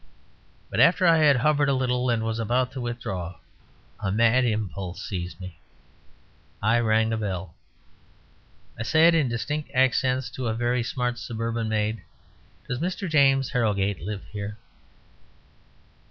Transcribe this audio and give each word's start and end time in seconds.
But 0.71 0.79
after 0.79 1.05
I 1.05 1.17
had 1.19 1.35
hovered 1.35 1.69
a 1.69 1.75
little, 1.75 2.09
and 2.09 2.23
was 2.23 2.39
about 2.39 2.71
to 2.71 2.81
withdraw, 2.81 3.35
a 3.99 4.11
mad 4.11 4.45
impulse 4.45 4.99
seized 5.07 5.39
me. 5.39 5.59
I 6.59 6.79
rang 6.79 7.09
the 7.11 7.17
bell. 7.17 7.53
I 8.79 8.81
said 8.81 9.13
in 9.13 9.29
distinct 9.29 9.69
accents 9.75 10.31
to 10.31 10.47
a 10.47 10.55
very 10.55 10.81
smart 10.81 11.19
suburban 11.19 11.69
maid, 11.69 12.01
"Does 12.67 12.79
Mr. 12.79 13.07
James 13.07 13.51
Harrogate 13.51 14.01
live 14.01 14.23
here?" 14.31 14.57